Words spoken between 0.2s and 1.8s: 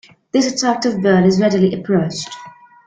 This attractive bird is readily